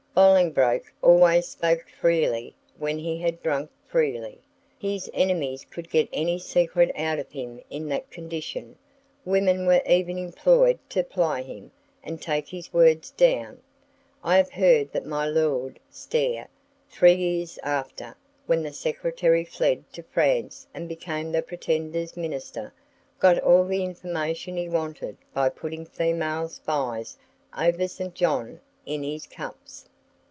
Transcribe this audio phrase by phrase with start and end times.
[0.13, 4.41] Bolingbroke always spoke freely when he had drunk freely.
[4.77, 8.75] His enemies could get any secret out of him in that condition;
[9.23, 11.71] women were even employed to ply him,
[12.03, 13.61] and take his words down.
[14.21, 16.49] I have heard that my Lord Stair,
[16.89, 22.73] three years after, when the Secretary fled to France and became the Pretender's Minister,
[23.17, 27.17] got all the information he wanted by putting female spies
[27.57, 28.13] over St.
[28.13, 29.87] John in his cups.